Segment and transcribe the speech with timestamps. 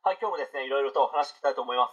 [0.00, 1.84] はい、今日もですね、いろいろと話していきたいと思いま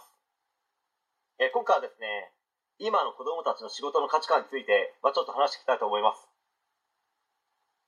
[1.44, 2.32] えー今回はですね、
[2.80, 6.24] 今の子供たちの仕事の価値観について、まあ、ちょっと話していきたいと思います。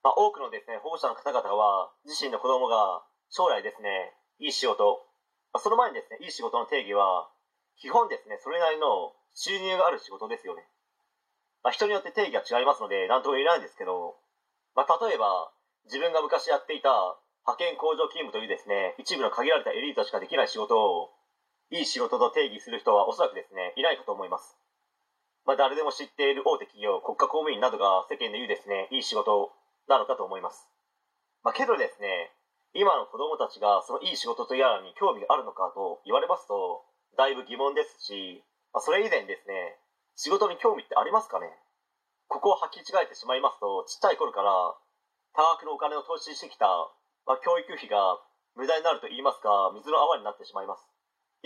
[0.05, 3.01] まあ、多くのですね、保護者の方々は、自身の子供が
[3.33, 4.13] 将来ですね、
[4.45, 5.09] いい仕事、
[5.57, 7.33] まあ、その前にですね、いい仕事の定義は、
[7.81, 10.69] 基本ですね、それなりの収入がある仕事ですよね。
[11.65, 14.21] まあ、人によって定義が違いますので、なんとも言えないんですけど、
[14.77, 15.49] まあ、例えば、
[15.89, 16.93] 自分が昔やっていた
[17.51, 21.11] 派遣工場勤務というですね、一部の限られたエリートしかできない仕事を、
[21.71, 24.55] いい仕事と定義する人はおそらくですね、いないかと思います。
[25.45, 29.51] まあ、誰でも知っている大手企業、国家公務員などが世間で言うですね、いい仕事
[29.89, 30.69] なのかと思います。
[31.43, 32.31] まあ、けどですね、
[32.75, 36.85] 今の子供たちがそのいい仕事とやらに興味があるのかと言われますと、
[37.17, 39.75] だいぶ疑問ですし、まあ、それ以前ですね、
[40.15, 41.51] 仕事に興味ってありますかね？
[42.29, 44.53] ここを履き違えてしまいますと、ちっちゃい頃から
[45.35, 46.69] 多額のお金を投資してきた、
[47.31, 48.19] まあ、教育費が
[48.59, 50.83] 無駄になると言いますか、水の泡になってしまいます。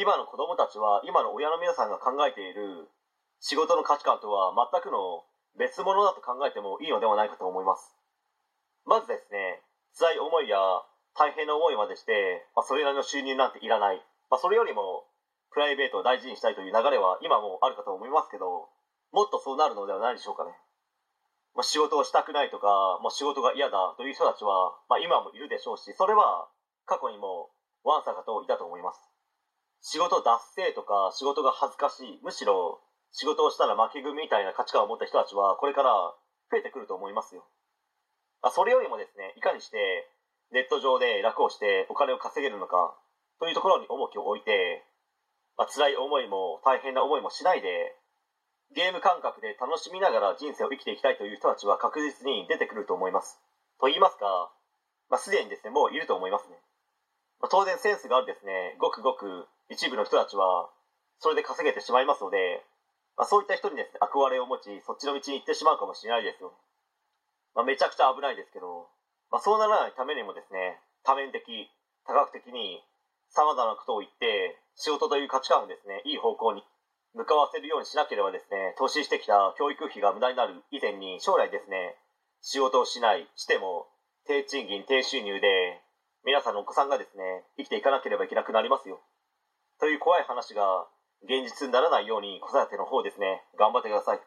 [0.01, 2.89] 今の子供たちは、今の親の皆さんが考えている
[3.37, 5.29] 仕事の価値観とは全くの
[5.61, 7.93] 別物だと考えてもいいのではないかと思います。
[8.89, 9.61] まずですね、
[9.93, 10.57] 辛い思いや
[11.13, 14.01] 大変な思いまでして、まあ、それなりの収入なんていらない。
[14.33, 15.05] まあ、それよりも、
[15.53, 18.73] プライベートを大事にしたいという流れは今もあるかと思いますけど、
[19.13, 20.57] もっとそうなるのではないでしょうかね。
[21.55, 26.51] まあ、仕事をしたくないとか、もう仕事が嫌だという人たちは、まあ、今もいるでしょうし、それは
[26.85, 27.51] 過去にも
[27.85, 28.99] わんさかといたと思います。
[29.81, 32.81] 仕事脱成とか仕事が恥ずかしい、むしろ
[33.13, 35.93] 仕事をしたら負け組みたいな価値観を持った人たちはこれから
[36.51, 37.47] 増えてくると思いますよ。
[38.43, 39.79] まあ、それよりもですね、いかにして
[40.51, 42.97] ネット上で楽をしてお金を稼げるのか
[43.39, 44.83] というところに重きを置いて、
[45.57, 47.95] まあ、辛い思いも大変な思いもしないで、
[48.73, 53.39] ゲーム感覚で楽しみながら人生を生きていきたいという人たちは確実に出てくると思います。
[53.79, 54.51] と言いますか、
[55.11, 56.57] まあ、すでにですね、もういると思いますね。
[57.41, 60.71] まあ、当然センスがあるですね、ごくごく一部の人たちは、
[61.21, 62.65] それで稼げてしまいますので、
[63.17, 66.53] まあ、そういった人にですね、憧れを持ち、そっちの道に行ってしまうかもしれないですよ。
[67.55, 68.89] まあ、めちゃくちゃ危ないですけど、
[69.31, 71.71] まあ、そうならないためにもですね、多面的、
[72.07, 72.83] 多角的に、
[73.31, 76.65] 様々なことを言って、仕事という価値観をですね、いい方向に
[77.15, 81.97] 向かわせるようにしなければですね、投資してきた教育費が無駄になる以前に、将来ですね、
[82.43, 83.87] 仕事をしない、しても、
[84.27, 85.81] 低賃金、低収入で、
[86.25, 89.01] 皆さんのお子さんがですね、生きていかなければいけなくなりますよ。
[89.79, 90.89] という怖い話が
[91.23, 94.21] 現実にならないように子育ての方ですね、頑張ってください。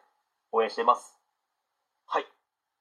[0.52, 1.18] 応援しています。
[2.06, 2.26] はい。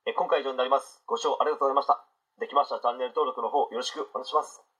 [0.05, 1.03] え今回以上になります。
[1.05, 2.05] ご視聴ありがとうございました。
[2.39, 4.76] できましたらチャンネル登録の方よろしくお願いします。